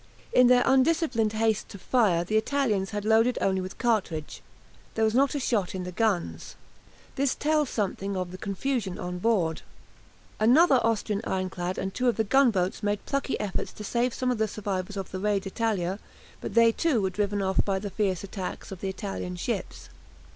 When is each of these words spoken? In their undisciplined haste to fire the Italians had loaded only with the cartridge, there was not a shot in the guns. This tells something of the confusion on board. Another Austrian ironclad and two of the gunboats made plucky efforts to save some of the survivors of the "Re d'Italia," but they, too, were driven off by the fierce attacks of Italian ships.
In 0.33 0.47
their 0.47 0.63
undisciplined 0.65 1.33
haste 1.33 1.69
to 1.69 1.77
fire 1.77 2.23
the 2.23 2.35
Italians 2.35 2.89
had 2.89 3.05
loaded 3.05 3.37
only 3.39 3.61
with 3.61 3.73
the 3.73 3.77
cartridge, 3.77 4.41
there 4.95 5.05
was 5.05 5.13
not 5.13 5.35
a 5.35 5.39
shot 5.39 5.75
in 5.75 5.83
the 5.83 5.91
guns. 5.91 6.55
This 7.17 7.35
tells 7.35 7.69
something 7.69 8.17
of 8.17 8.31
the 8.31 8.39
confusion 8.39 8.97
on 8.97 9.19
board. 9.19 9.61
Another 10.39 10.79
Austrian 10.83 11.21
ironclad 11.23 11.77
and 11.77 11.93
two 11.93 12.07
of 12.07 12.15
the 12.17 12.23
gunboats 12.23 12.81
made 12.81 13.05
plucky 13.05 13.39
efforts 13.39 13.71
to 13.73 13.83
save 13.83 14.11
some 14.15 14.31
of 14.31 14.39
the 14.39 14.47
survivors 14.47 14.97
of 14.97 15.11
the 15.11 15.19
"Re 15.19 15.39
d'Italia," 15.39 15.99
but 16.39 16.55
they, 16.55 16.71
too, 16.71 16.99
were 16.99 17.11
driven 17.11 17.43
off 17.43 17.63
by 17.63 17.77
the 17.77 17.91
fierce 17.91 18.23
attacks 18.23 18.71
of 18.71 18.83
Italian 18.83 19.35
ships. 19.35 19.87